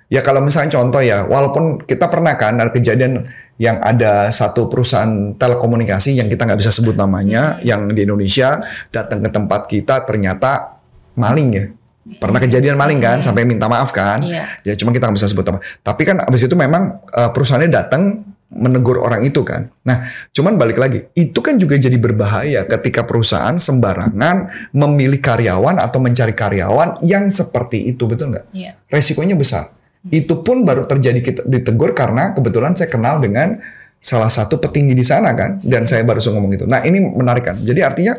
Ya 0.09 0.25
kalau 0.25 0.40
misalnya 0.40 0.73
contoh 0.81 1.05
ya 1.05 1.28
walaupun 1.28 1.85
kita 1.85 2.09
pernah 2.09 2.33
kan 2.40 2.57
ada 2.57 2.73
kejadian 2.73 3.28
yang 3.61 3.76
ada 3.85 4.33
satu 4.33 4.73
perusahaan 4.73 5.37
telekomunikasi 5.37 6.17
yang 6.17 6.33
kita 6.33 6.49
nggak 6.49 6.64
bisa 6.64 6.73
sebut 6.73 6.97
namanya 6.97 7.61
yang 7.61 7.85
di 7.93 8.09
Indonesia 8.09 8.57
datang 8.88 9.21
ke 9.21 9.28
tempat 9.28 9.69
kita 9.69 10.09
ternyata 10.09 10.81
maling 11.12 11.50
ya. 11.52 11.67
Pernah 12.09 12.40
kejadian 12.40 12.81
maling 12.81 13.05
kan 13.05 13.21
sampai 13.21 13.45
minta 13.45 13.69
maaf 13.69 13.93
kan? 13.93 14.17
Iya. 14.25 14.49
ya 14.64 14.73
cuma 14.81 14.97
kita 14.97 15.12
nggak 15.12 15.19
bisa 15.21 15.28
sebut 15.28 15.45
apa 15.45 15.61
tapi 15.85 16.09
kan 16.09 16.25
abis 16.25 16.49
itu 16.49 16.57
memang 16.57 17.05
eh, 17.12 17.28
perusahaannya 17.37 17.69
datang 17.69 18.25
menegur 18.49 19.05
orang 19.05 19.28
itu 19.28 19.45
kan. 19.45 19.69
Nah 19.85 20.09
cuman 20.33 20.57
balik 20.57 20.81
lagi 20.81 21.05
itu 21.12 21.37
kan 21.45 21.61
juga 21.61 21.76
jadi 21.76 21.95
berbahaya 22.00 22.64
ketika 22.64 23.05
perusahaan 23.05 23.55
sembarangan 23.61 24.49
memilih 24.73 25.21
karyawan 25.21 25.76
atau 25.76 26.00
mencari 26.00 26.33
karyawan 26.33 27.05
yang 27.05 27.28
seperti 27.28 27.93
itu 27.93 28.09
betul 28.09 28.33
nggak? 28.33 28.47
Iya. 28.57 28.73
resikonya 28.88 29.37
besar. 29.37 29.69
Itu 30.09 30.40
pun 30.40 30.64
baru 30.64 30.88
terjadi 30.88 31.21
kita 31.21 31.40
ditegur 31.45 31.93
karena 31.93 32.33
kebetulan 32.33 32.73
saya 32.73 32.88
kenal 32.88 33.21
dengan 33.21 33.61
salah 33.99 34.31
satu 34.31 34.57
petinggi 34.62 34.95
di 34.95 35.05
sana 35.05 35.35
kan 35.35 35.59
dan 35.61 35.85
saya 35.85 36.07
baru 36.07 36.23
ngomong 36.23 36.55
itu 36.55 36.64
nah 36.64 36.81
ini 36.87 37.05
menarik 37.05 37.45
kan? 37.45 37.57
Jadi 37.61 37.81
artinya 37.85 38.17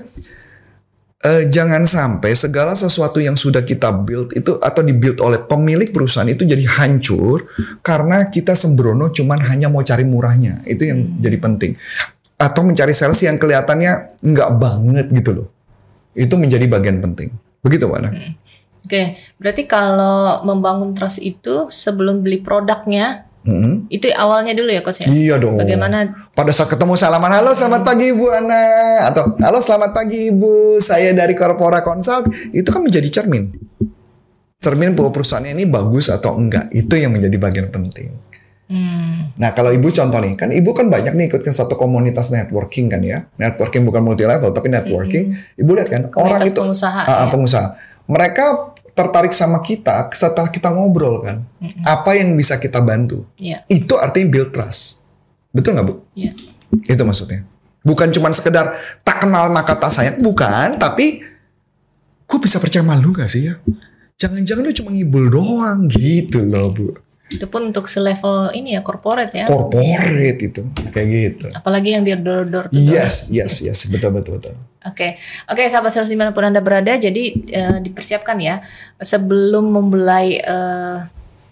eh, 1.23 1.43
jangan 1.51 1.83
sampai 1.83 2.31
segala 2.35 2.75
sesuatu 2.75 3.19
yang 3.19 3.35
sudah 3.35 3.63
kita 3.63 3.91
build 3.91 4.31
itu 4.35 4.55
atau 4.59 4.81
dibuild 4.83 5.19
oleh 5.19 5.39
pemilik 5.43 5.91
perusahaan 5.91 6.27
itu 6.27 6.47
jadi 6.47 6.63
hancur 6.79 7.43
karena 7.83 8.31
kita 8.31 8.55
sembrono 8.55 9.11
cuman 9.11 9.39
hanya 9.51 9.67
mau 9.67 9.83
cari 9.83 10.07
murahnya. 10.07 10.63
Itu 10.63 10.87
yang 10.87 11.19
jadi 11.19 11.37
penting. 11.39 11.75
Atau 12.39 12.63
mencari 12.63 12.95
sales 12.95 13.19
yang 13.19 13.35
kelihatannya 13.35 14.23
nggak 14.23 14.49
banget 14.55 15.07
gitu 15.11 15.31
loh. 15.43 15.47
Itu 16.15 16.39
menjadi 16.39 16.65
bagian 16.71 17.03
penting. 17.03 17.35
Begitu 17.59 17.85
Pak 17.85 17.99
Ana? 17.99 18.09
Oke, 18.79 19.19
berarti 19.37 19.67
kalau 19.67 20.41
membangun 20.47 20.95
trust 20.95 21.19
itu 21.19 21.67
sebelum 21.67 22.23
beli 22.23 22.39
produknya 22.39 23.28
Mm-mm. 23.39 23.87
itu 23.87 24.11
awalnya 24.11 24.51
dulu 24.51 24.67
ya 24.67 24.83
coach 24.83 24.99
ya. 24.99 25.07
Iya 25.07 25.35
dong. 25.39 25.55
Bagaimana 25.55 26.11
Pada 26.35 26.51
saat 26.51 26.67
ketemu 26.67 26.93
salaman, 26.93 27.31
halo 27.31 27.55
selamat 27.55 27.87
pagi 27.87 28.11
Ibu 28.11 28.25
Ana. 28.29 28.63
Atau 29.07 29.39
halo 29.39 29.63
selamat 29.63 29.95
pagi 29.95 30.27
Ibu, 30.27 30.77
saya 30.77 31.15
dari 31.15 31.33
Corpora 31.33 31.79
Consult. 31.79 32.27
Itu 32.51 32.67
kan 32.69 32.83
menjadi 32.83 33.07
cermin. 33.09 33.47
Cermin 34.59 34.91
bahwa 34.91 35.15
perusahaannya 35.15 35.55
ini 35.55 35.65
bagus 35.65 36.11
atau 36.11 36.35
enggak. 36.35 36.67
Itu 36.69 36.99
yang 36.99 37.15
menjadi 37.15 37.37
bagian 37.39 37.71
penting. 37.71 38.11
Hmm, 38.69 39.33
Nah 39.41 39.49
kalau 39.57 39.73
ibu 39.73 39.89
contoh 39.89 40.19
nih, 40.21 40.37
kan 40.37 40.53
ibu 40.53 40.69
kan 40.77 40.93
banyak 40.93 41.17
nih 41.17 41.25
ikut 41.25 41.41
ke 41.41 41.49
satu 41.49 41.73
komunitas 41.73 42.29
networking 42.29 42.85
kan 42.85 43.01
ya. 43.01 43.25
Networking 43.39 43.81
bukan 43.81 44.03
multi 44.03 44.27
level 44.27 44.51
tapi 44.51 44.69
networking. 44.69 45.31
Ibu 45.57 45.71
lihat 45.73 45.89
kan 45.89 46.01
orang 46.13 46.43
Komunitas 46.43 46.51
itu 46.53 46.59
pengusaha, 46.61 47.01
Ah, 47.01 47.09
ah, 47.09 47.17
ya. 47.25 47.25
pengusaha. 47.31 47.67
Mereka 48.05 48.45
tertarik 48.99 49.31
sama 49.31 49.63
kita 49.63 50.11
setelah 50.11 50.51
kita 50.51 50.75
ngobrol 50.75 51.23
kan. 51.23 51.47
Apa 51.87 52.19
yang 52.19 52.35
bisa 52.35 52.59
kita 52.59 52.83
bantu? 52.83 53.23
Iya. 53.39 53.63
Itu 53.71 53.95
artinya 53.95 54.27
build 54.27 54.51
trust. 54.51 54.99
Betul 55.55 55.79
nggak 55.79 55.87
bu? 55.87 56.03
Iya. 56.19 56.35
Itu 56.83 57.07
maksudnya. 57.07 57.47
Bukan 57.79 58.11
cuma 58.11 58.27
sekedar 58.35 58.75
tak 59.07 59.23
kenal 59.23 59.47
maka 59.55 59.79
tak 59.79 59.95
sayang, 59.95 60.19
bukan. 60.19 60.75
Tapi 60.75 61.23
gue 62.27 62.39
bisa 62.43 62.59
percaya 62.59 62.83
malu 62.83 63.15
gak 63.15 63.31
sih 63.31 63.47
ya? 63.47 63.55
Jangan-jangan 64.19 64.67
lu 64.67 64.75
cuma 64.75 64.89
ngibul 64.91 65.25
doang 65.31 65.87
gitu 65.87 66.43
loh 66.43 66.75
bu. 66.75 66.91
Itu 67.31 67.47
pun 67.47 67.71
untuk 67.71 67.87
selevel 67.87 68.51
ini 68.51 68.75
ya 68.75 68.83
corporate 68.83 69.31
ya. 69.31 69.45
Corporate 69.47 70.43
itu 70.43 70.61
kayak 70.91 71.07
gitu. 71.07 71.47
Apalagi 71.55 71.95
yang 71.95 72.03
di 72.03 72.11
door 72.19 72.43
door. 72.43 72.67
Yes, 72.75 73.31
yes, 73.31 73.63
yes, 73.63 73.87
betul, 73.87 74.11
betul, 74.11 74.43
betul. 74.43 74.59
Oke, 74.79 75.19
oke 75.51 75.59
sahabat 75.67 75.91
sales 75.91 76.07
di 76.07 76.15
mana 76.15 76.31
pun 76.31 76.47
anda 76.47 76.63
berada, 76.63 76.95
jadi 76.95 77.23
eh, 77.35 77.77
dipersiapkan 77.83 78.39
ya. 78.39 78.63
Sebelum 78.95 79.67
memulai 79.67 80.39
eh, 80.39 80.97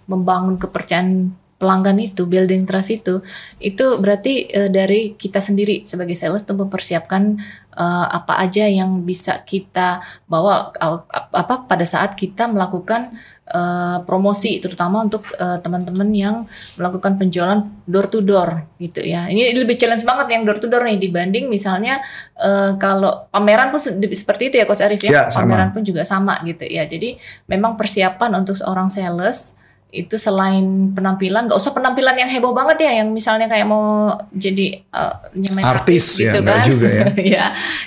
membangun 0.08 0.56
kepercayaan 0.56 1.36
pelanggan 1.58 1.98
itu, 1.98 2.30
building 2.30 2.70
trust 2.70 2.94
itu, 2.94 3.26
itu 3.58 3.86
berarti 3.98 4.46
eh, 4.46 4.70
dari 4.70 5.18
kita 5.18 5.42
sendiri 5.42 5.82
sebagai 5.82 6.14
sales 6.14 6.46
untuk 6.46 6.70
mempersiapkan 6.70 7.34
eh, 7.74 8.08
apa 8.14 8.38
aja 8.38 8.70
yang 8.70 9.02
bisa 9.02 9.42
kita 9.42 10.06
bawa 10.30 10.70
eh, 10.78 11.00
apa 11.34 11.66
pada 11.66 11.82
saat 11.82 12.14
kita 12.14 12.46
melakukan 12.46 13.10
eh, 13.50 13.98
promosi, 14.06 14.62
terutama 14.62 15.02
untuk 15.02 15.26
eh, 15.34 15.58
teman-teman 15.58 16.10
yang 16.14 16.36
melakukan 16.78 17.18
penjualan 17.18 17.66
door 17.90 18.06
to 18.06 18.22
door 18.22 18.70
gitu 18.78 19.02
ya. 19.02 19.26
Ini 19.26 19.58
lebih 19.58 19.82
challenge 19.82 20.06
banget 20.06 20.38
yang 20.38 20.46
door 20.46 20.62
to 20.62 20.70
door 20.70 20.86
nih 20.86 21.02
dibanding 21.02 21.50
misalnya 21.50 21.98
eh, 22.38 22.78
kalau 22.78 23.34
pameran 23.34 23.74
pun 23.74 23.82
se- 23.82 23.98
seperti 24.14 24.54
itu 24.54 24.62
ya 24.62 24.70
Coach 24.70 24.86
Arif 24.86 25.02
ya. 25.02 25.10
Ya, 25.10 25.24
sama. 25.34 25.58
pameran 25.58 25.70
pun 25.74 25.82
juga 25.82 26.06
sama 26.06 26.38
gitu 26.46 26.70
ya. 26.70 26.86
Jadi 26.86 27.18
memang 27.50 27.74
persiapan 27.74 28.46
untuk 28.46 28.54
seorang 28.54 28.94
sales 28.94 29.58
itu 29.88 30.20
selain 30.20 30.92
penampilan, 30.92 31.48
nggak 31.48 31.56
usah 31.56 31.72
penampilan 31.72 32.12
yang 32.20 32.28
heboh 32.28 32.52
banget 32.52 32.84
ya, 32.84 32.92
yang 33.02 33.08
misalnya 33.10 33.48
kayak 33.48 33.64
mau 33.64 34.12
jadi 34.30 34.84
nyamain 35.32 35.64
Artis, 35.64 36.20
ya, 36.20 36.36
gitu 36.36 36.44
nggak 36.44 36.60
kan. 36.60 36.68
juga 36.68 36.88
ya. 36.92 37.06
ya, 37.40 37.46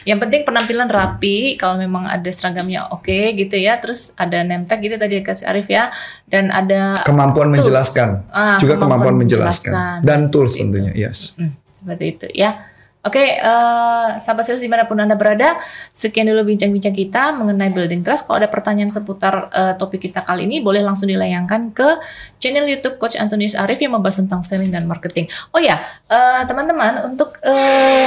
yang 0.09 0.17
penting 0.17 0.43
penampilan 0.43 0.89
rapi. 0.89 1.61
Kalau 1.61 1.77
memang 1.77 2.09
ada 2.09 2.27
seragamnya 2.33 2.89
oke 2.89 3.37
gitu 3.37 3.53
ya, 3.55 3.77
terus 3.77 4.17
ada 4.17 4.41
tag 4.65 4.81
gitu 4.81 4.97
tadi 4.97 5.21
Coach 5.21 5.45
Arif 5.45 5.69
ya, 5.69 5.93
dan 6.25 6.49
ada 6.49 6.97
Kemampuan 7.05 7.53
tools. 7.53 7.69
menjelaskan, 7.69 8.25
Ah, 8.33 8.57
juga 8.57 8.81
kemampuan, 8.81 9.21
menjelaskan. 9.21 9.71
menjelaskan. 9.71 10.01
dan 10.01 10.21
tools 10.33 10.57
tentunya, 10.57 10.93
yes. 10.97 11.37
Hmm, 11.37 11.53
seperti 11.69 12.05
itu 12.17 12.27
ya. 12.33 12.65
Oke, 13.01 13.41
eh, 13.41 14.09
sahabat 14.21 14.45
sales 14.45 14.61
di 14.61 14.69
mana 14.69 14.85
pun 14.85 15.01
anda 15.01 15.17
berada, 15.17 15.57
sekian 15.89 16.29
dulu 16.29 16.53
bincang-bincang 16.53 16.93
kita 16.93 17.33
mengenai 17.33 17.73
building 17.73 18.05
trust. 18.05 18.29
Kalau 18.29 18.37
ada 18.37 18.53
pertanyaan 18.53 18.93
seputar 18.93 19.49
eh, 19.49 19.73
topik 19.81 20.05
kita 20.05 20.21
kali 20.21 20.45
ini, 20.45 20.61
boleh 20.61 20.85
langsung 20.85 21.09
dilayangkan 21.09 21.73
ke 21.73 21.97
channel 22.37 22.69
YouTube 22.69 23.01
Coach 23.01 23.17
Antonius 23.17 23.57
Arif 23.57 23.81
yang 23.81 23.97
membahas 23.97 24.21
tentang 24.21 24.45
selling 24.45 24.69
dan 24.69 24.85
marketing. 24.85 25.33
Oh 25.57 25.61
ya, 25.65 25.81
eh, 26.13 26.45
teman-teman, 26.45 27.09
untuk 27.09 27.41
eh, 27.41 28.05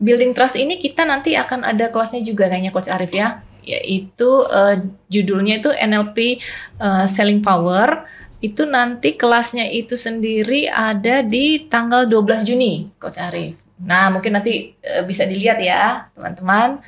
building 0.00 0.32
trust 0.32 0.56
ini 0.56 0.80
kita 0.80 1.04
nanti 1.04 1.36
akan 1.36 1.68
ada 1.68 1.92
kelasnya 1.92 2.24
juga 2.24 2.48
kayaknya 2.48 2.72
Coach 2.72 2.88
Arif 2.88 3.12
ya, 3.12 3.44
yaitu 3.60 4.30
eh, 4.48 4.88
judulnya 5.12 5.60
itu 5.60 5.68
NLP 5.68 6.40
eh, 6.80 7.04
Selling 7.04 7.44
Power 7.44 8.08
itu 8.40 8.64
nanti 8.64 9.20
kelasnya 9.20 9.68
itu 9.68 10.00
sendiri 10.00 10.64
ada 10.72 11.20
di 11.20 11.68
tanggal 11.68 12.08
12 12.08 12.48
Juni, 12.48 12.88
Coach 12.96 13.20
Arif. 13.20 13.67
Nah, 13.82 14.10
mungkin 14.10 14.34
nanti 14.34 14.74
eh, 14.82 15.02
bisa 15.06 15.22
dilihat 15.28 15.58
ya, 15.62 16.10
teman-teman. 16.14 16.82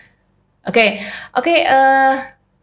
Oke, 0.67 1.01
oke. 1.37 1.55
eh, 1.65 2.15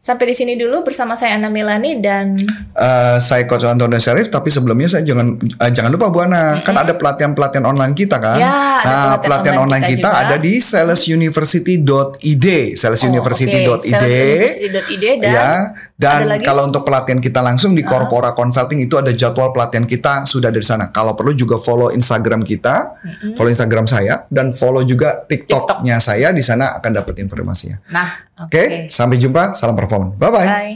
sampai 0.07 0.31
di 0.31 0.35
sini 0.39 0.53
dulu 0.55 0.87
bersama 0.87 1.19
saya 1.19 1.35
Ana 1.35 1.51
Melani 1.51 1.99
dan 1.99 2.39
Eh, 2.77 3.17
saya 3.17 3.49
Coach 3.49 3.65
Antonio 3.65 3.97
Syarif, 3.97 4.29
tapi 4.29 4.53
sebelumnya 4.53 4.85
saya 4.85 5.01
jangan 5.01 5.33
eh, 5.41 5.71
jangan 5.73 5.89
lupa 5.89 6.13
Bu 6.13 6.21
Ana, 6.21 6.61
kan 6.61 6.77
ada 6.77 6.93
pelatihan-pelatihan 6.93 7.65
online 7.65 7.97
kita 7.97 8.21
kan. 8.21 8.37
Ya, 8.37 8.53
ada 8.53 8.85
nah, 8.85 9.17
pelatihan 9.17 9.17
pelatihan 9.17 9.55
online 9.57 9.65
online 9.65 9.85
kita 9.89 9.97
kita, 9.97 10.09
juga. 10.13 10.21
ada 10.21 10.35
di 10.37 10.53
salesuniversity.id, 10.61 12.45
salesuniversity.id. 12.77 13.65
Oh, 13.65 13.81
oke, 13.81 13.89
salesuniversity.id 13.89 15.05
dan 15.25 15.33
ya, 15.33 15.49
dan 15.97 16.19
ada 16.21 16.37
lagi? 16.37 16.45
kalau 16.45 16.69
untuk 16.69 16.85
pelatihan 16.85 17.17
kita 17.17 17.41
langsung 17.41 17.73
di 17.73 17.81
Corpora 17.81 18.37
Consulting 18.37 18.77
itu 18.77 18.93
ada 19.01 19.09
jadwal 19.09 19.49
pelatihan 19.49 19.89
kita 19.89 20.29
sudah 20.29 20.53
dari 20.53 20.61
sana. 20.61 20.93
Kalau 20.93 21.17
perlu 21.17 21.33
juga 21.33 21.57
follow 21.57 21.89
Instagram 21.89 22.45
kita, 22.45 22.93
follow 23.33 23.49
Instagram 23.49 23.89
saya 23.89 24.29
dan 24.29 24.53
follow 24.53 24.85
juga 24.85 25.25
TikToknya 25.25 25.97
saya 25.97 26.29
di 26.29 26.45
sana 26.45 26.77
akan 26.77 26.91
dapat 26.93 27.25
informasinya. 27.25 27.81
Nah, 27.89 28.26
Oke, 28.37 28.85
sampai 28.93 29.17
jumpa. 29.17 29.57
Salam 29.57 29.73
perform. 29.73 30.13
Bye-bye. 30.17 30.47
Bye. 30.47 30.75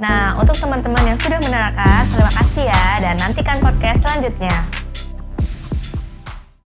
Nah, 0.00 0.36
untuk 0.40 0.56
teman-teman 0.56 1.12
yang 1.12 1.18
sudah 1.20 1.36
menerangkan, 1.44 2.08
terima 2.08 2.32
kasih 2.32 2.64
ya 2.72 2.84
dan 3.04 3.14
nantikan 3.20 3.56
podcast 3.60 4.00
selanjutnya. 4.00 4.56